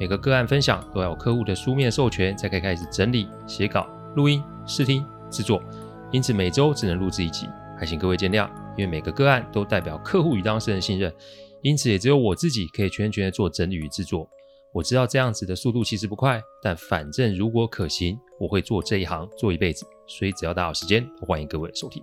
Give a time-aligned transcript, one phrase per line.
[0.00, 3.86] 每个个案分享都要有客户的书面授权才可以开始整理、写稿、
[4.16, 5.62] 录音、试听、制作，
[6.10, 7.46] 因此每周只能录制一集，
[7.78, 8.48] 还请各位见谅。
[8.78, 11.12] 因为每个个案都代表客户与当事人信任，
[11.60, 14.26] 因此也只有我自己可以全权的做整理与制作。
[14.72, 22.02] 我知道这样子的速度其实不快，但反正如果可行，我会做这一行做一辈子，所以只要大家有时间，欢迎各位收听。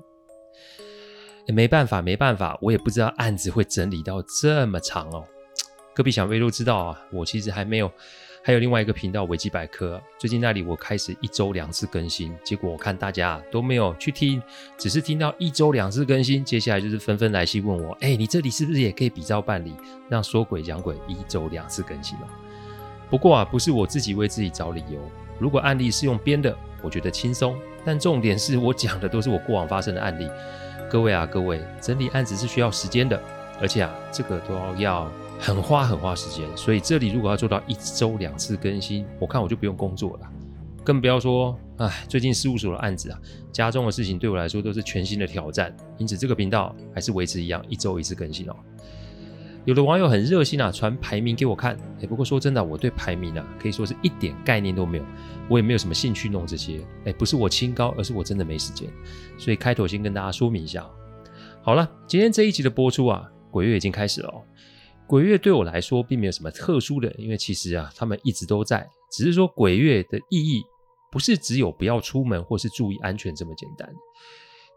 [1.47, 5.23] 没办法，没办法，我也不知道案子会整理到这么长哦。
[5.97, 7.91] 隔壁小飞都知道啊，我其实还没有，
[8.43, 14.39] 还有另外一个频道维基百科，最近那里我开始一周两次更新，结果我看大家都没有去听，
[14.77, 19.73] 只是听到一周两次更新，接下来就是纷纷来信问我，哎，你这里是不是也可以比照办理，
[20.07, 22.27] 让说鬼讲鬼一周两次更新了？
[23.09, 25.01] 不过啊，不是我自己为自己找理由，
[25.39, 30.29] 如果案例是用编的，我觉得轻松，但重点是我讲的都是我过往发生的案例，
[30.91, 33.19] 各位啊，各位，整理案子是需要时间的，
[33.59, 35.11] 而且啊，这个都要。
[35.39, 40.29] 很花很花时间，所以这里如果要做到一周两次更新，我看我就不用工作了，
[40.83, 43.19] 更不要说，哎，最近事务所的案子啊，
[43.51, 48.55] 家中的事情对我来说都是全新的挑战，因此这个频道还是维持一样，一周一次更新哦。
[49.63, 55.03] 有的网友很热心啊，传排名给我看，哎，不过说真的，我对排名啊，可以说是一点概念都没有，
[55.49, 58.89] 我也没有什么兴趣弄这些，哎，不是我清高，而是我真的没时间，
[59.37, 60.85] 所以开头先跟大家说明一下。
[61.61, 64.41] 好了，今天这一集的播出啊，鬼月已经开始了哦。
[65.07, 70.61] 鬼月对我来说并没有什么特殊的，因为其实啊，他们一直都在，只是说鬼月的意义
[71.09, 73.89] 不是只有不要出门或是注意安全这么简单。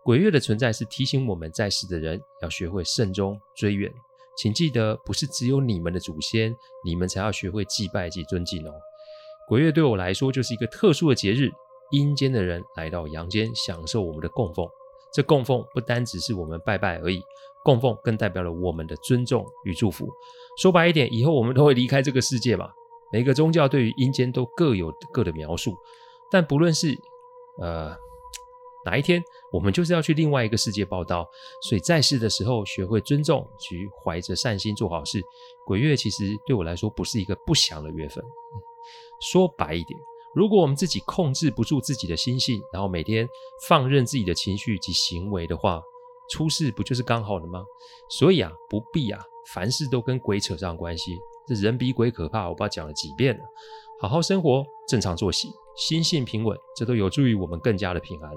[0.05, 3.93] 鬼月的存在是提醒我们在世的人要学会慎终追远，
[4.39, 6.55] 请记得不是只有你们的祖先，
[6.85, 8.73] 你们才要学会祭拜及尊敬哦。
[9.49, 11.51] 鬼月对我来说就是一个特殊的节日，
[11.91, 14.65] 阴间的人来到阳间享受我们的供奉，
[15.13, 17.21] 这供奉不单只是我们拜拜而已。
[17.65, 20.09] 供奉更代表了我们的尊重与祝福。
[20.59, 22.71] 说白一点，以后我们都会离开这个世界嘛。
[23.13, 25.75] 每个宗教对于阴间都各有各的描述，
[26.31, 26.97] 但不论是
[27.61, 27.95] 呃
[28.85, 29.23] 哪一天，
[29.53, 31.29] 我们就是要去另外一个世界报道。
[31.63, 35.21] 所以在世的时候，学会尊重去怀着善心做好事。
[35.67, 38.25] 鬼月其实对我来说不是一个不祥的月份。
[39.21, 39.99] 说白一点，
[40.35, 43.29] 如果我们自己控制不住自己的心性，然后每天
[43.69, 45.83] 放任自己的情绪及行为的话，
[46.31, 47.65] 出事不就是刚好的吗？
[48.09, 49.21] 所以啊，不必啊，
[49.53, 51.19] 凡事都跟鬼扯上关系。
[51.47, 53.45] 这人比鬼可怕，我不知道讲了几遍了。
[54.01, 58.31] 好好生活，正常作息，心性平稳，这都有助于我们更加的平安。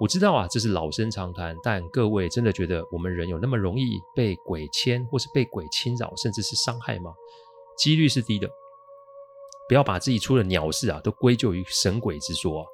[0.00, 7.12] 我知道啊，这是老生常谈，但各位真的觉得我们人有那么容易被鬼牵，或是被鬼侵扰，甚至是伤害吗？
[7.76, 8.50] 几率是低的。
[9.68, 12.66] 不要把自己出了鸟事啊，都归咎于神鬼之说啊。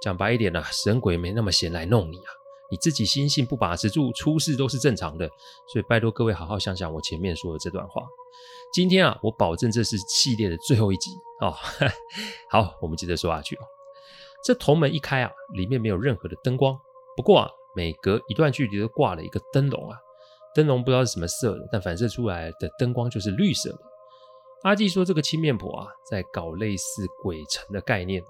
[0.00, 2.30] 讲白一点啊，神鬼没那么闲来弄你啊。
[2.74, 5.28] 你自己心性不把持住，出事都是正常的，
[5.72, 8.02] 所以拜托各位好好想想我前面说的这段话。
[8.72, 11.54] 今天啊，我保证这是系列的最后一集哦。
[12.50, 13.60] 好，我们接着说下去哦。
[14.42, 16.76] 这头门一开啊，里面没有任何的灯光，
[17.16, 19.96] 不过啊，每隔一段距离都挂了一个灯笼啊。
[20.52, 23.78] 灯笼不知道是什么色的，但反射出来的灯光就是绿色的。
[24.64, 28.20] 阿纪说，这个青面婆啊，在搞类似鬼城的概念。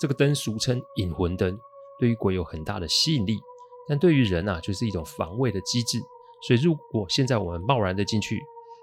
[0.00, 1.56] 这个灯俗称引魂灯，
[2.00, 3.38] 对于鬼有很大的吸引力。
[3.86, 6.00] 但对于人啊，就是一种防卫的机制。
[6.40, 8.42] 所以，如果现在我们贸然的进去，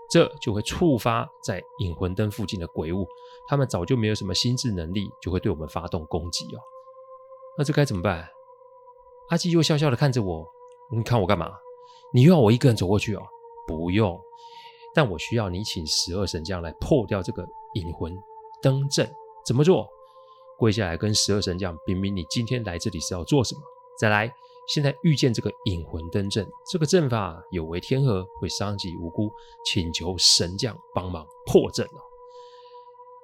[0.09, 3.05] 这就会触发在引魂灯附近的鬼物，
[3.47, 6.59] 他们早就没有什么心智能力，就会对我们发动攻击哦。
[7.57, 8.29] 那这该怎么办？
[9.29, 10.47] 阿基又笑笑的看着我，
[10.89, 11.51] 你看我干嘛？
[12.13, 13.21] 你又要我一个人走过去哦？
[13.67, 14.19] 不用，
[14.95, 18.17] 但我需要你请十二神将来破掉这个引魂
[18.61, 19.11] 灯阵。
[19.45, 19.87] 怎么做？
[20.57, 23.61] 跪下来跟十二神将禀明你今天来这里是要做什么。
[23.99, 24.33] 再来。
[24.73, 29.31] 现在遇见这个引魂灯阵，这个阵法有违天和，会伤及无辜，
[29.65, 31.99] 请求神将帮忙破阵哦。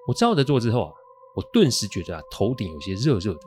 [0.07, 0.91] 我照着做之后啊，
[1.35, 3.39] 我顿时觉得啊，头顶有些热热的。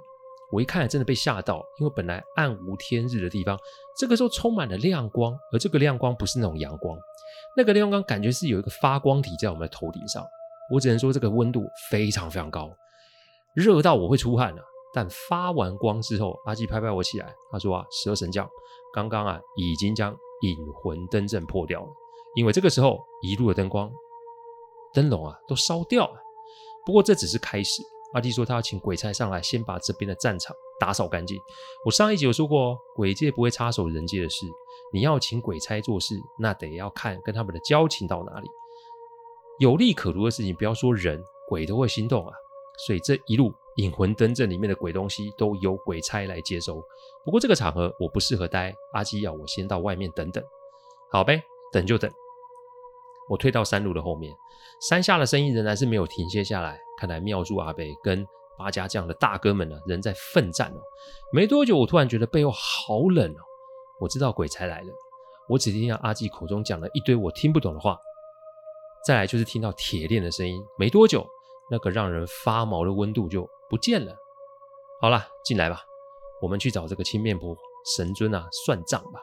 [0.50, 3.58] 我一看，真的被吓到，因为本来暗无天日的地方，
[3.98, 6.96] 这个时候充满了亮光，而这个亮光不是那种阳光，
[7.56, 10.24] 那个亮光感觉是有一个发光体在我们的头顶上。
[10.72, 12.70] 我只能说，这个温度非常非常高，
[13.54, 14.66] 热到我会出汗了啊。
[14.93, 18.49] 但发完光之后，阿基拍拍我起来，他说：“啊，十二神将
[18.93, 21.88] 刚刚啊已经将引魂灯阵破掉了，
[22.35, 23.93] 因为这个时候一路的灯光
[24.93, 26.14] 灯笼啊都烧掉了。
[26.87, 27.82] 不过这只是开始。
[28.14, 31.38] 阿基说他要请鬼差上来，先把这边的战场打扫干净。
[31.85, 34.46] 我上一集有说过，鬼界不会插手人界的事。
[34.94, 38.49] 你要请鬼差做事，那得要看跟他们的交情到哪里。
[39.58, 42.32] 有利可图的事情，不要说人，鬼都会心动啊。
[42.87, 46.82] 所以这一路引魂灯阵里面的鬼东西都由鬼差来接收。
[47.25, 50.42] 不过这个场合我不适合待，阿基要我先到外面等等。
[51.10, 51.42] 好呗，
[51.72, 52.10] 等就等。
[53.28, 54.34] 我退到山路的后面，
[54.88, 56.78] 山下的声音仍然是没有停歇下来。
[56.98, 58.26] 看来庙祝阿北跟
[58.58, 60.80] 八家将的大哥们呢，仍在奋战哦。
[61.32, 63.40] 没多久，我突然觉得背后好冷哦。
[64.00, 64.88] 我知道鬼差来了。
[65.48, 67.96] 我只听到阿季口中讲了一堆我听不懂的话。
[69.06, 70.60] 再来就是听到铁链的声音。
[70.76, 71.25] 没多久，
[71.70, 74.16] 那个让人发毛的温度就不见了。
[75.00, 75.82] 好了，进来吧，
[76.42, 77.56] 我们去找这个青面婆
[77.96, 79.20] 神尊啊算账吧。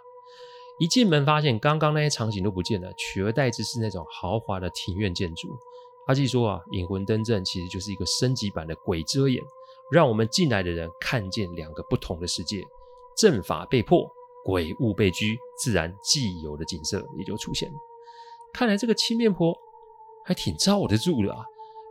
[0.79, 5.47] 一进门，发现刚刚那些场景都不见了，取而代之是那种豪华的庭院建筑。
[6.07, 9.41] 阿纪说啊，引魂灯阵其实就是一个升级版的鬼遮眼，
[9.91, 12.61] 让我们进来的人看见两个不同的世界。
[13.17, 14.05] 阵法被破，
[14.43, 17.75] 鬼物被拘，自然既有的景色也就出现了。
[18.53, 19.57] 看来这个青面婆
[20.25, 21.43] 还挺罩得住的啊。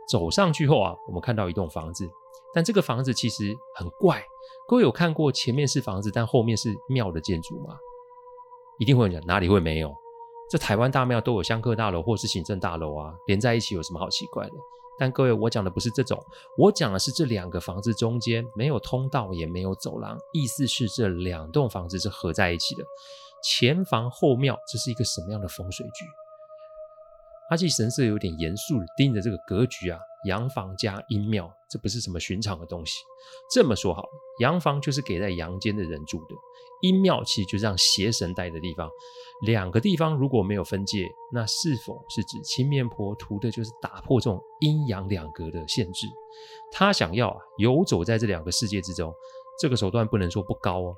[0.07, 2.07] 走上去后啊，我们看到一栋房子，
[2.55, 4.25] 但这个房子其实很怪。
[4.67, 7.75] 各位有看过前面是房子，但后面是庙的建筑吗？
[8.79, 9.93] 一定会有人讲，哪里会没有？
[10.49, 14.53] 这台湾大庙都有香客大楼或是行政大楼啊，连在一起有什么好奇怪的？
[14.97, 16.17] 但各位，我讲的不是这种，
[16.57, 22.83] 我讲的是这两个房子中间没有通道，也没有走廊，意思是这两栋房子是合在一起的。
[23.43, 26.05] 前房后庙，这是一个什么样的风水局？
[27.49, 32.93] 阿季神色有点严肃地盯着这个格局啊，阳房加阴庙，这不是什么寻常的东西。
[33.53, 34.09] 这么说好了，
[34.39, 36.35] 阳房就是给在阳间的人住的，
[36.81, 38.89] 阴庙其实就是让邪神待的地方。
[39.45, 46.07] 两个地方如果没有分界，那是否是指青面婆图的就是打破这种阴阳两隔的限制？
[46.71, 49.13] 他想要啊游走在这两个世界之中，
[49.59, 50.95] 这个手段不能说不高哦。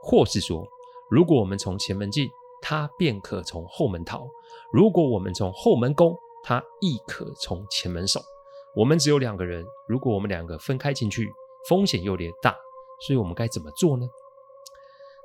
[0.00, 0.64] 或是说，
[1.10, 2.30] 如果我们从前门进，
[2.62, 4.28] 他便可从后门逃。
[4.72, 8.20] 如果我们从后门攻，他亦可从前门守。
[8.74, 11.28] 我们只有两个人，如果我们两个分开进去，
[11.68, 12.54] 风险有点大，
[13.06, 14.06] 所以我们该怎么做呢？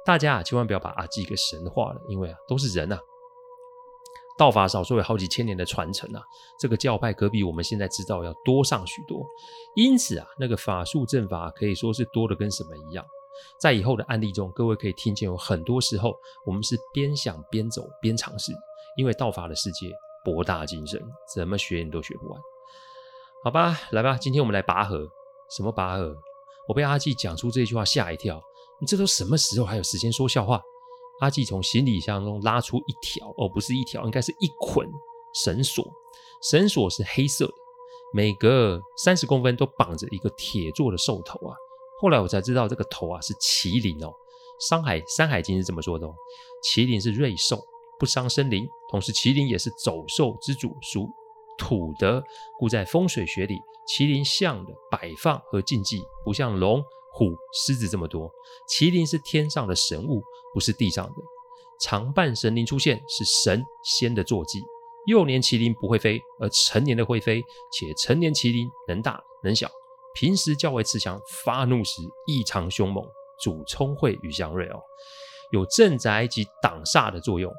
[0.06, 3.00] 大家啊，千万不要把阿基给神化了，因为啊，都是人啊。
[4.38, 6.24] 道法少说有好几千年的传承啊，
[6.60, 9.24] 这个教派可比我们现在知道要多上许多，
[9.76, 13.06] 因此啊，那个法术阵法可以说是多的跟什么一样。
[13.60, 18.52] 在以后的案例中，各位可以听见有很多时候，我们是边想边走边尝试，
[18.98, 19.92] 因为道法的世界
[20.24, 21.02] 博大精深，
[21.34, 22.42] 怎么学你都学不完。
[23.44, 25.08] 好吧，来吧，今天我们来拔河。
[25.50, 26.16] 什么拔河？
[26.68, 28.42] 我被阿季讲出这句话吓一跳。
[28.80, 30.62] 你这都什么时候还有时间说笑话？
[31.20, 34.90] 阿季从行李箱中拉出一条，哦，不是一条，应该是一捆
[35.44, 35.86] 绳索。
[36.42, 37.54] 绳索是黑色的，
[38.14, 41.56] 每隔三十公分都绑着一个铁做的兽头啊。
[42.00, 44.12] 后来我才知道，这个头啊是麒麟哦。
[44.70, 46.14] 山海山海经是这么说的哦：
[46.64, 47.58] 麒麟是瑞兽，
[48.00, 51.10] 不伤生灵，同时麒麟也是走兽之主，属
[51.58, 52.24] 土的，
[52.60, 56.82] 故在风水学里，麒麟像的摆放和禁忌不像龙、
[57.14, 58.30] 虎、狮子这么多。
[58.70, 60.22] 麒麟是天上的神物，
[60.54, 61.14] 不是地上的。
[61.82, 64.60] 常伴神灵出现是神仙的坐骑。
[65.06, 69.70] 幼年麒麟不会飞，而成年的会飞，且成年麒麟能大能小。
[70.16, 73.06] 平时较为慈祥，发怒时异常凶猛，
[73.42, 74.80] 主聪慧与祥瑞哦，
[75.52, 77.52] 有镇宅及挡煞的作用。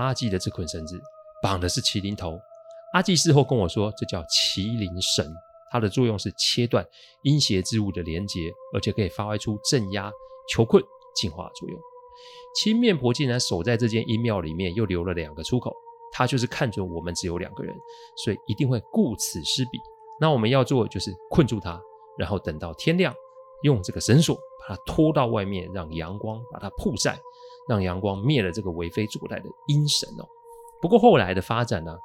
[0.00, 0.98] 阿季的这捆绳子
[1.42, 2.38] 绑的是麒麟头，
[2.94, 5.26] 阿季事后跟我说，这叫麒麟绳，
[5.70, 6.86] 它的作用是切断
[7.22, 10.10] 阴邪之物的连结，而且可以发挥出镇压、
[10.48, 10.82] 囚困、
[11.14, 11.78] 净化作用。
[12.56, 15.72] 青面婆竟然守在这间阴庙里面，又留了两个出口，
[16.12, 17.74] 他就是看准我们只有两个人，
[18.24, 19.78] 所以一定会顾此失彼。
[20.20, 21.80] 那我们要做的就是困住他。
[22.18, 23.14] 然后等到天亮，
[23.62, 27.18] 用这个绳索把他拖到外面，让阳光把它曝晒，
[27.70, 30.26] 让阳光灭了这个为非作歹的阴神哦。
[30.82, 31.96] 不过后来的发展呢，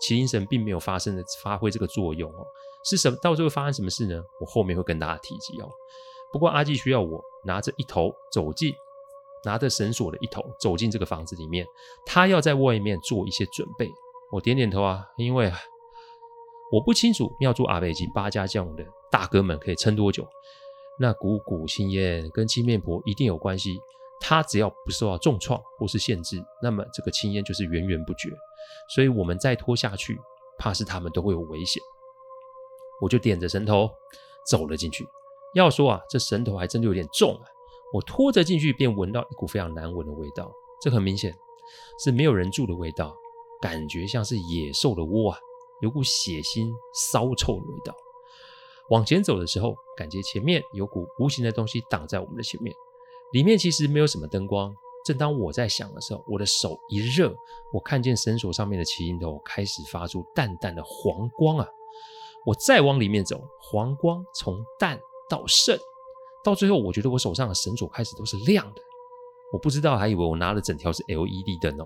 [0.00, 2.44] 麒麟神并没有发生的发挥这个作用哦。
[2.84, 3.16] 是什么？
[3.22, 4.20] 到最后发生什么事呢？
[4.40, 5.70] 我后面会跟大家提及哦。
[6.32, 8.74] 不过阿季需要我拿着一头走进，
[9.44, 11.64] 拿着绳索的一头走进这个房子里面，
[12.04, 13.88] 他要在外面做一些准备。
[14.32, 15.52] 我点点头啊，因为
[16.72, 18.84] 我不清楚庙祝阿伯及八家将的。
[19.12, 20.26] 大哥们可以撑多久？
[20.98, 23.78] 那股股青烟跟青面婆一定有关系。
[24.22, 28.30] 他只要不受到重创或是限制，那么这个青烟就是源源不绝。
[28.94, 30.16] 所以我们再拖下去，
[30.58, 31.82] 怕是他们都会有危险。
[33.00, 33.90] 我就点着神头
[34.48, 35.04] 走了进去。
[35.54, 37.42] 要说啊，这神头还真的有点重啊。
[37.92, 40.50] 我拖着进去，便闻到一股非常难闻的味道。
[40.80, 41.34] 这很明显
[42.02, 43.14] 是没有人住的味道，
[43.60, 45.38] 感觉像是野兽的窝啊。
[45.80, 47.92] 有股血腥骚臭的味道。
[48.90, 52.74] 往前走的时候，感觉前面有股无形的东西挡在我们的前面。
[53.32, 54.74] 里面其实没有什么灯光。
[55.04, 57.34] 正当我在想的时候，我的手一热，
[57.72, 61.66] 我看见绳索上面的麒麟头开始发出淡淡的黄光啊！
[62.46, 65.76] 我再往里面走，黄光从淡到盛，
[66.44, 68.80] 到最后，我觉得我手上的绳索开始都是亮的。
[69.52, 71.84] 我不知道，还以为我拿了整条是 LED 灯哦。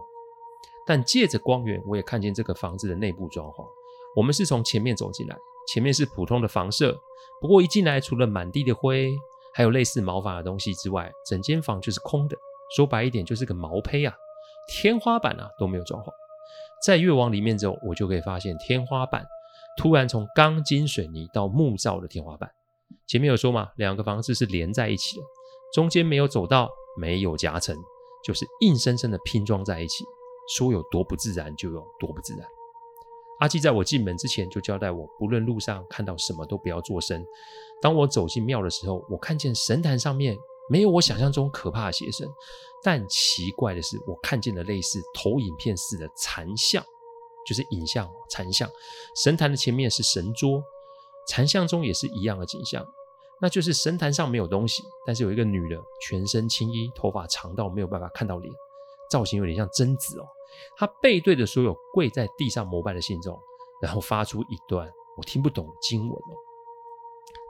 [0.87, 3.67] 但借着光源，我也看见这个房子的内部装潢。
[4.15, 5.37] 我们是从前面走进来，
[5.67, 6.99] 前面是普通的房舍，
[7.41, 9.17] 不过一进来，除了满地的灰，
[9.57, 12.37] 还有类似毛发的东西之外，整间房就是空的。
[12.77, 14.15] 说白一点，就是个毛坯啊，
[14.69, 16.11] 天花板啊都没有装潢。
[16.85, 19.25] 再越往里面走，我就可以发现天花板
[19.79, 22.51] 突然从钢筋水泥到木造的天花板。
[23.07, 25.23] 前面有说嘛，两个房子是连在一起的，
[25.73, 26.69] 中间没有走道，
[27.01, 27.75] 没有夹层，
[28.23, 30.05] 就是硬生生的拼装在一起。
[30.55, 32.47] 说有多不自然，就有多不自然。
[33.39, 37.25] 阿纪在我进门之前就交代我，不论路上看到什么都不要作声。
[37.81, 40.37] 当我走进庙的时候，我看见神坛上面。
[40.69, 42.29] 没有我想象中可怕的邪神，
[42.83, 46.85] 但奇怪的是，我看见了类似投影片似的残像，
[47.47, 48.69] 就是影像残像。
[49.15, 50.61] 神坛的前面是神桌，
[51.29, 52.85] 残像中也是一样的景象，
[53.41, 58.53] 那就是神坛上没有东西，但是有一个女的，全身青衣，头发长到没有办法看到脸，
[59.09, 60.27] 造型有点像贞子哦。
[60.77, 63.39] 他背对着所有跪在地上膜拜的信众，
[63.81, 66.35] 然后发出一段我听不懂的经文哦。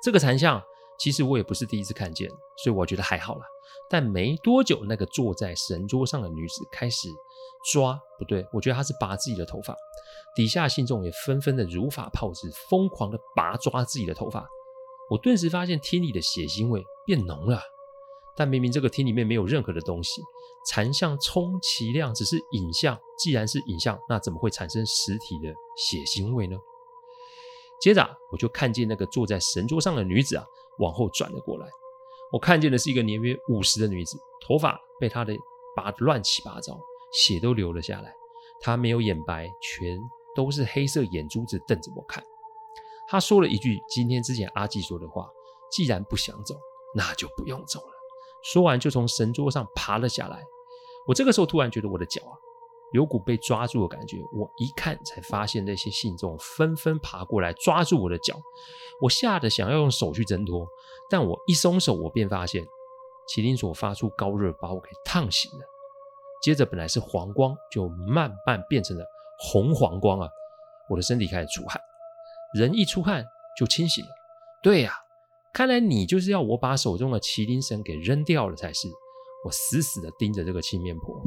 [0.03, 0.63] 这个残像。
[0.99, 2.27] 其实我也不是第一次看见，
[2.65, 3.45] 所以我觉得还好啦。
[3.91, 7.11] 但没多久，那个坐在神桌上的女子开始
[7.71, 9.77] 抓，不对，我觉得她是拔自己的头发。
[10.35, 14.49] 底下信众也纷纷的如法炮制，疯狂的拔抓自己的头发。
[15.11, 17.61] 我顿时发现厅里的血腥味变浓了。
[18.35, 20.23] 但明明这个厅里面没有任何的东西，
[20.67, 22.99] 残像充其量只是影像。
[23.19, 26.57] 既然是影像，那怎么会产生实体的血腥味呢？
[27.81, 30.45] 接着我就看见那个坐在神桌上的女子啊。
[30.79, 31.67] 往后转了过来，
[32.31, 35.35] 我看见的是一个年约五十的女子，头发被她的
[35.75, 36.79] 拔得乱七八糟，
[37.15, 38.13] 血都流了下来。
[38.61, 39.99] 她没有眼白，全
[40.35, 42.23] 都是黑色眼珠子瞪着我看。
[43.09, 45.31] 她说了一句今天之前阿纪说的话
[45.73, 46.55] ：“既然不想走，
[46.95, 47.93] 那就不用走了。”
[48.45, 50.45] 说完就从神桌上爬了下来。
[51.07, 52.35] 我这个时候突然觉得我的脚啊。
[52.93, 58.41] 有股被抓住的感觉，我一看才发现那些信众纷纷爬过来抓住我的脚，
[59.03, 60.65] 我吓得想要用手去挣脱，
[61.11, 62.65] 但我一松手，我便发现
[63.29, 65.67] 麒麟索发出高热，把我给烫醒了。
[66.41, 69.05] 接着本来是黄光，就慢慢变成了
[69.41, 70.29] 红黄光啊！
[70.89, 71.79] 我的身体开始出汗，
[72.55, 73.27] 人一出汗
[73.59, 74.11] 就清醒了。
[74.63, 74.95] 对呀，
[75.53, 78.87] 看来你就是要我把手中的麒麟绳给扔掉了才是。
[79.47, 81.23] 我死死地盯着这个青面婆。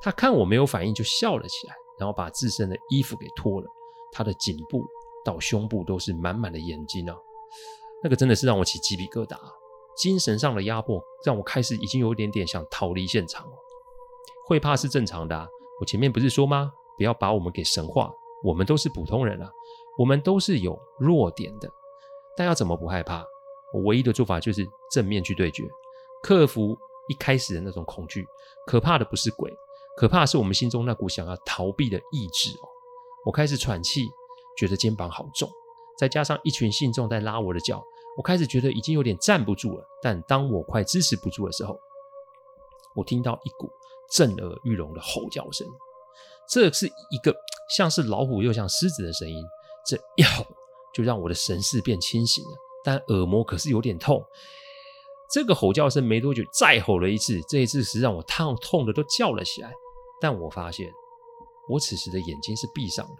[0.00, 3.66] 她看我没有反应，就笑了起来，然后把自身的衣服给脱了。
[4.10, 4.82] 她的颈部
[5.22, 7.14] 到胸部都是满满的眼睛啊，
[8.02, 9.36] 那个真的是让我起鸡皮疙瘩。
[9.94, 13.52] 精神上的压迫让我开始已经有一点点想逃离现场了。
[14.46, 15.46] 会怕是正常的啊，
[15.80, 16.72] 我前面不是说吗？
[16.96, 18.10] 不要把我们给神化，
[18.42, 19.50] 我们都是普通人啊，
[19.98, 21.68] 我们都是有弱点的。
[22.36, 23.24] 但要怎么不害怕？
[23.74, 25.64] 我唯一的做法就是正面去对决，
[26.22, 26.76] 克服
[27.08, 28.26] 一开始的那种恐惧。
[28.66, 29.52] 可怕的不是鬼。
[29.96, 32.66] 可怕的是我们心中那股想要逃避的意志哦！
[33.24, 34.08] 我开始喘气，
[34.58, 35.48] 觉得肩膀好重，
[35.96, 37.80] 再加上一群信众在拉我的脚，
[38.16, 39.86] 我开始觉得已经有点站不住了。
[40.02, 41.78] 但当我快支持不住的时候，
[42.96, 43.70] 我听到一股
[44.10, 45.64] 震耳欲聋的吼叫声，
[46.48, 47.32] 这是一个
[47.76, 49.44] 像是老虎又像狮子的声音。
[49.86, 50.44] 这一 吼
[50.92, 54.20] 就让我的神识变清醒了，但耳膜可是有点痛。
[55.34, 59.72] 这个吼叫声没多久再吼了一次，这一次是让我烫痛的都叫了起来。
[60.20, 60.88] 但我发现，
[61.68, 63.12] 我此时的眼睛是闭上的。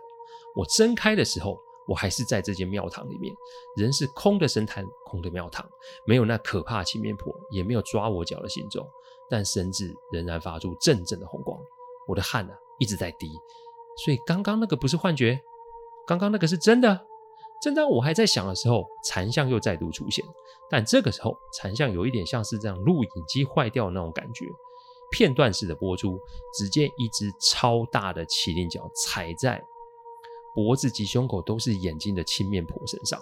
[0.54, 3.34] 我睁开的时候，我还是在这间庙堂里面，
[3.76, 5.68] 人是空的神坛，空的庙堂，
[6.06, 8.88] 没有那可怕青面婆，也没有抓我脚的行踪，
[9.28, 11.60] 但神智仍然发出阵阵的红光。
[12.06, 13.28] 我的汗啊一直在滴，
[14.04, 15.40] 所以刚刚那个不是幻觉，
[16.06, 17.06] 刚刚那个是真的。
[17.64, 20.22] 正当我还在想的时候，残像又再度出现，
[20.68, 24.44] 但这个时候残像有一点像是这样录影机坏掉的那种感觉。
[25.10, 26.20] 片段式的播出，
[26.52, 29.64] 只见一只超大的麒麟脚踩在
[30.54, 33.18] 脖子及胸口都是眼睛的青面婆身上，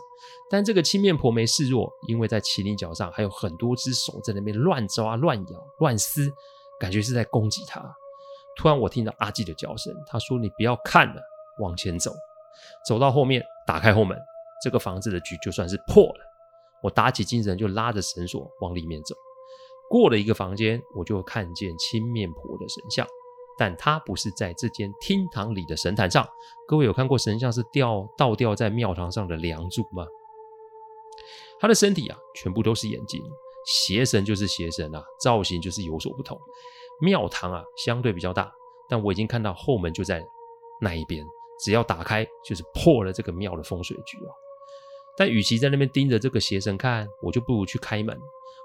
[0.51, 6.29] 但这个青面婆没示弱，因为在麒麟脚上还有很多只手在那边乱抓、乱咬、乱撕，
[6.81, 7.81] 感觉是在攻击他。
[8.57, 11.23] 突然，我听到阿纪的叫声，他说：“你不要看了，
[11.61, 12.11] 往前走。”
[12.87, 14.17] 走到后面，打开后门，
[14.63, 16.21] 这个房子的局就算是破了。
[16.83, 19.15] 我打起精神，就拉着绳索往里面走。
[19.89, 23.07] 过了一个房间，我就看见青面婆的神像，
[23.59, 26.27] 但他不是在这间厅堂里的神坛上。
[26.67, 30.07] 各位有看过神像是吊倒吊在庙堂上的梁柱吗？
[31.61, 33.23] 他的身体啊，全部都是眼睛，
[33.67, 36.41] 邪神就是邪神啊，造型就是有所不同。
[37.01, 38.51] 庙堂啊，相对比较大，
[38.89, 40.25] 但我已经看到后门就在
[40.81, 41.25] 那一边，
[41.61, 44.33] 只要打开就是破了这个庙的风水局啊。
[45.17, 48.19] 但与其在那边盯着这个邪神看，我就不如去开门。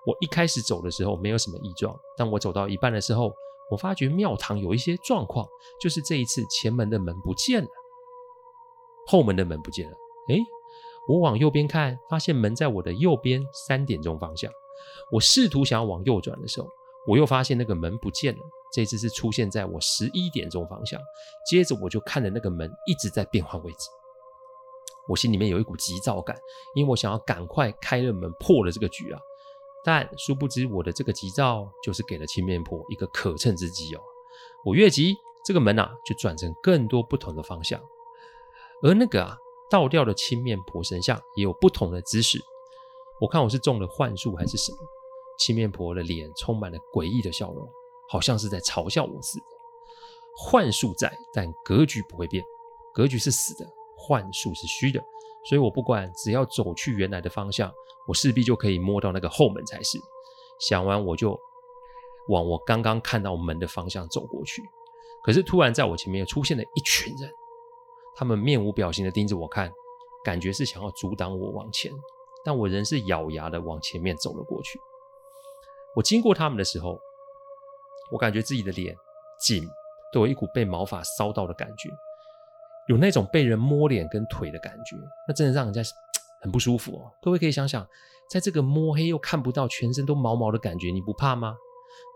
[0.06, 3.34] 我一开始走的时候没有什么异状，但我走到一半的时候，
[3.70, 5.46] 我发觉庙堂有一些状况，
[5.82, 7.70] 就是这一次前门的门不见了，
[9.06, 9.98] 后门的门不见了。
[10.30, 10.40] 诶，
[11.10, 14.50] 我往右边看，发现门在我的右边三点钟方向。
[15.12, 16.70] 我试图想要往右转的时候，
[17.06, 18.40] 我又发现那个门不见了。
[18.74, 21.02] 这次是出现在我十一点钟方向。
[21.50, 23.90] 接着我就看着那个门一直在变换位置。
[25.08, 26.38] 我心里面有一股急躁感，
[26.76, 29.20] 因为我想要赶快开了门破了这个局啊！
[29.84, 34.02] 但殊不知我的这个急躁就是给了青面婆一个可乘之机哦。
[34.66, 37.82] 我越急，这个门啊就转成更多不同的方向，
[38.84, 39.38] 而那个啊
[39.70, 42.38] 倒吊的青面婆神像也有不同的姿势。
[43.22, 44.78] 我看我是中了幻术还是什么？
[45.40, 47.66] 青面婆的脸充满了诡异的笑容，
[48.10, 49.46] 好像是在嘲笑我似的。
[50.36, 52.44] 幻术在，但格局不会变，
[52.94, 53.66] 格局是死的。
[54.08, 55.04] 幻术是虚的，
[55.50, 57.70] 所以我不管，只要走去原来的方向，
[58.08, 60.00] 我势必就可以摸到那个后门才是。
[60.62, 61.38] 想完，我就
[62.30, 64.64] 往我刚刚看到门的方向走过去。
[65.24, 67.30] 可是突然在我前面又出现了一群人，
[68.16, 69.70] 他们面无表情的盯着我看，
[70.24, 71.92] 感觉是想要阻挡我往前，
[72.46, 74.80] 但我仍是咬牙的往前面走了过去。
[75.96, 76.98] 我经过他们的时候，
[78.12, 78.96] 我感觉自己的脸、
[79.40, 79.68] 颈
[80.14, 81.90] 都有一股被毛发烧到的感觉。
[82.88, 84.96] 有那种被人摸脸跟腿的感觉，
[85.28, 85.82] 那真的让人家
[86.42, 87.12] 很不舒服哦。
[87.22, 87.86] 各位可以想想，
[88.30, 91.56] 在这个摸黑又看不到全身都毛毛的感觉，你不怕吗？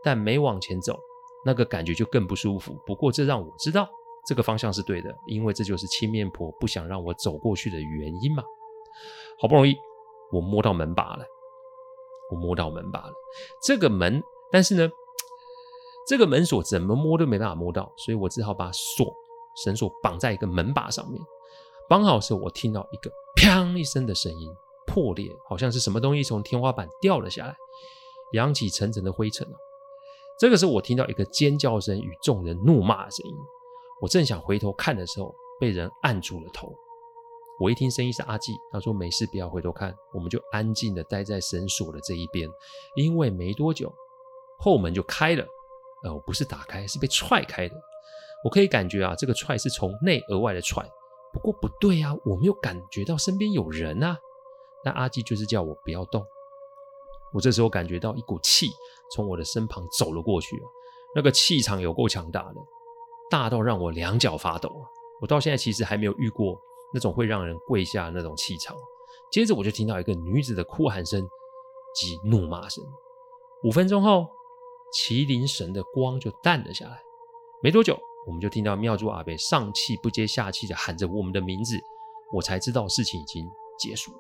[0.04, 0.98] 但每往前走，
[1.46, 2.76] 那个感觉就更不舒服。
[2.86, 3.88] 不过这让我知道
[4.28, 8.44] 这个方向是对的，因为这就是青面婆不想让我走过去的原因嘛。
[9.40, 9.76] 好不容易
[10.32, 11.26] 我摸到门把了，
[12.32, 13.14] 我摸到门把了。
[13.64, 14.90] 这个门，但是呢，
[16.08, 19.14] 这个门锁怎么摸都没办法摸到，所以我只好把锁。
[19.56, 21.22] 绳索绑在一个门把上面，
[21.90, 24.50] 绑好时，我听到一个“砰”一声的声音
[24.88, 27.56] 破裂，好像是什么东西从天花板掉了下来，
[28.34, 29.56] 扬起层层的灰尘啊。
[30.40, 33.36] 这个时候，我听到一个尖叫声与众人怒骂的声音。
[34.02, 36.74] 我正想回头看的时候，被人按住了头。
[37.60, 42.50] 我一听声音是阿纪，他说：“没事，不要回头看，我们就安静的待在绳索的这一边，
[42.96, 43.94] 因为没多久
[44.58, 45.46] 后门就开了。
[46.04, 47.76] 呃，不是打开，是被踹开的。”
[48.44, 50.84] 我可以感觉啊，这个踹是从内而外的踹。
[51.34, 54.18] 不过不对啊，我没有感觉到身边有人啊。
[54.84, 56.26] 那阿基就是叫我不要动。
[57.34, 58.68] 我这时候感觉到一股气
[59.14, 60.66] 从我的身旁走了过去啊，
[61.16, 62.56] 那个气场有够强大的，
[63.30, 64.84] 大到让我两脚发抖啊。
[65.22, 66.60] 我到现在其实还没有遇过
[66.94, 68.76] 那种会让人跪下那种气场。
[69.32, 71.22] 接着我就听到一个女子的哭喊声
[71.94, 72.84] 及怒骂声。
[73.64, 74.28] 五分钟后，
[74.94, 77.02] 麒麟神的光就淡了下来。
[77.62, 77.98] 没多久。
[78.28, 81.80] 我们就听到庙祝阿伯上气不接下气的喊着我们的名字，
[82.34, 84.18] 我才知道事情已经结束了。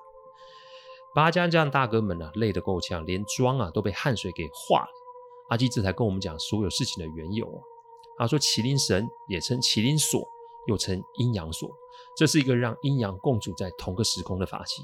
[1.13, 4.89] 八家将大哥们啊，累得够呛，连妆啊都被汗水给化了。
[5.49, 7.61] 阿基这才跟我们讲所有事情的缘由啊。
[8.17, 10.27] 他说，麒麟神也称麒麟锁，
[10.67, 11.69] 又称阴阳锁，
[12.15, 14.83] 这是一个让阴阳共处在同个时空的法器。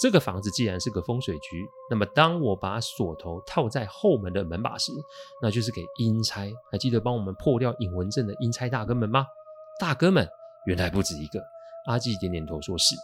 [0.00, 4.92] 这个房子既然是个风水局，那么当我把锁头套在后门的门把时，
[5.42, 6.48] 那就是给阴差。
[6.70, 9.26] 还记得帮我们破掉引魂阵的阴差大哥们吗？
[9.80, 10.28] 大哥们
[10.66, 11.40] 原来不止一个。
[11.86, 12.94] 阿纪点点头说是。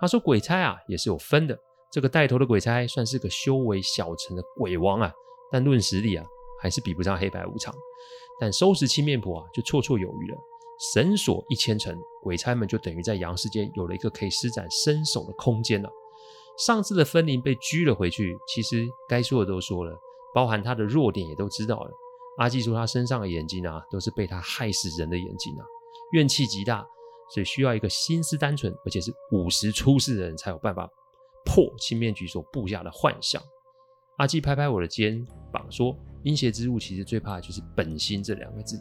[0.00, 1.56] 他说鬼差啊也是有分的，
[1.92, 5.12] 这个带头的鬼差算是个修为小成的鬼王啊，
[5.52, 6.24] 但论实力啊
[6.60, 7.72] 还是比不上黑白无常。
[8.40, 10.36] 但收拾青面婆啊就绰绰有余了。
[10.78, 15.90] 绳索一牵成，鬼差们就等于在阳世间有了一个可以施展身手的空间了。
[16.58, 19.94] 上次的分灵被拘了回去，其实该说的都说了，
[20.34, 21.90] 包含他的弱点也都知道了。
[22.38, 25.64] 阿纪说他身上的眼睛啊，都是被他害死人的眼睛啊，
[26.12, 26.86] 怨气极大，
[27.30, 30.88] 所以需要一个心思单纯而且是五十出世的人才有办法
[31.44, 33.42] 破青面局所布下的幻象。
[34.18, 38.78] 阿纪拍拍我的肩膀说：“阴邪之物其实最怕的就是本心这两个字。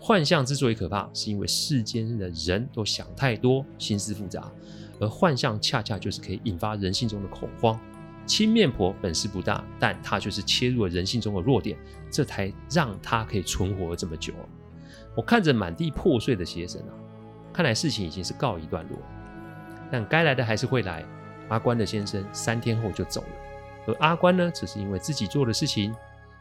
[0.00, 4.50] 幻象之所以可怕，是因为世间的人都想太多，心思复杂。”
[4.98, 7.78] 而幻象恰恰就是可以引发人性中的恐慌。
[8.26, 11.76] 青面婆本事不大，但她就是切入了人性中的弱点，
[12.10, 14.32] 这才让她可以存活这么久。
[15.16, 16.92] 我看着满地破碎的邪神啊，
[17.52, 18.98] 看来事情已经是告一段落。
[19.90, 21.04] 但该来的还是会来。
[21.48, 23.28] 阿关的先生三天后就走了，
[23.88, 25.92] 而阿关呢，只是因为自己做的事情，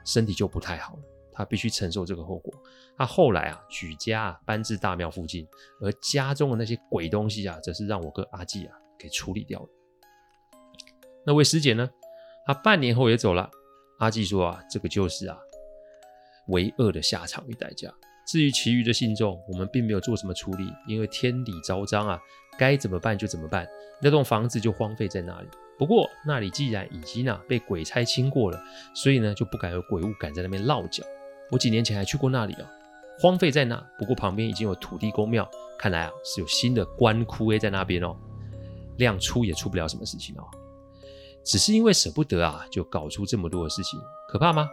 [0.05, 0.99] 身体就不太好了。
[1.39, 2.53] 他必须承受这个后果。
[2.97, 5.47] 他后来啊，举家搬至大庙附近，
[5.79, 9.69] 而家中的那些鬼东西啊，则是让我哥阿纪啊给处理掉了。
[11.25, 11.89] 那位师姐呢？
[12.45, 13.49] 他半年后也走了。
[13.99, 15.37] 阿纪说啊，这个就是啊，
[16.47, 17.89] 为恶的下场与代价。
[18.27, 22.19] 至于其余的信众，我们并没有做什么处理，因为天理昭彰啊，
[22.57, 23.65] 该怎么办就怎么办。
[24.01, 25.47] 那栋房子就荒废在那里。
[25.77, 28.61] 不过那里既然已经啊被鬼差清过了，
[28.93, 31.03] 所以呢就不敢有鬼物敢在那边落脚。
[31.51, 32.69] 我几年前还去过那里啊，
[33.19, 38.15] 荒废在那，不过旁边已经有土地公庙，看来啊是有新的官窟诶在那边哦。
[38.97, 40.43] 亮出也出不了什么事情哦，
[41.45, 44.67] 只是因为舍不得啊，就搞出这么多的事情，可怕吗？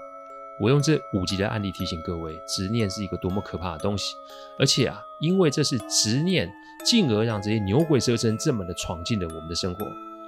[0.60, 4.14] 我用这五集的案例提醒各位，执念是一个多么可怕的东西，
[4.58, 6.52] 而且啊，因为这是执念，
[6.84, 9.86] 进而让这些牛鬼蛇神这么的闯进了我们的生活。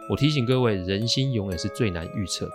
[0.08, 2.54] 我提醒各位，人心永远是最难预测的。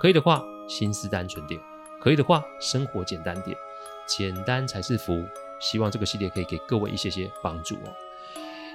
[0.00, 1.60] 可以的话，心思单纯点；
[2.02, 3.56] 可以的话，生活简单点。
[4.06, 5.24] 简单才是福。
[5.60, 7.94] 希望这个系列可以给各位一些些帮助哦。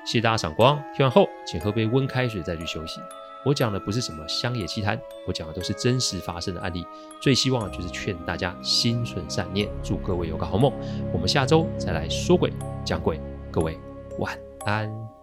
[0.06, 3.02] 谢谢大家赏光，听完后请喝杯温开水再去休息。
[3.44, 6.88] 我讲的不是什么乡野奇谈，我讲的都是真实发生的案例。
[7.20, 10.72] 最希望的就是劝大家心存善念，祝各位有个好梦。
[11.12, 12.54] 我们下周再来说鬼
[12.86, 13.20] 讲鬼，
[13.52, 13.78] 各位
[14.20, 15.17] 晚安。